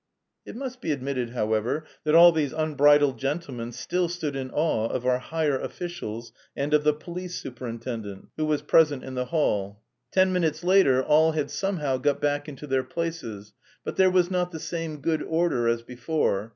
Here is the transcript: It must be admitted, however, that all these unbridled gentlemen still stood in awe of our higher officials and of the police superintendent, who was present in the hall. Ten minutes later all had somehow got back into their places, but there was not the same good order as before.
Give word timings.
It 0.47 0.55
must 0.55 0.81
be 0.81 0.91
admitted, 0.91 1.29
however, 1.29 1.85
that 2.05 2.15
all 2.15 2.31
these 2.31 2.53
unbridled 2.53 3.19
gentlemen 3.19 3.71
still 3.71 4.09
stood 4.09 4.35
in 4.35 4.49
awe 4.49 4.87
of 4.87 5.05
our 5.05 5.19
higher 5.19 5.59
officials 5.59 6.33
and 6.55 6.73
of 6.73 6.83
the 6.83 6.91
police 6.95 7.35
superintendent, 7.39 8.29
who 8.35 8.45
was 8.47 8.63
present 8.63 9.03
in 9.03 9.13
the 9.13 9.25
hall. 9.25 9.83
Ten 10.11 10.33
minutes 10.33 10.63
later 10.63 11.03
all 11.03 11.33
had 11.33 11.51
somehow 11.51 11.97
got 11.97 12.19
back 12.19 12.49
into 12.49 12.65
their 12.65 12.83
places, 12.83 13.53
but 13.83 13.95
there 13.95 14.09
was 14.09 14.31
not 14.31 14.49
the 14.49 14.59
same 14.59 15.01
good 15.01 15.21
order 15.21 15.67
as 15.67 15.83
before. 15.83 16.49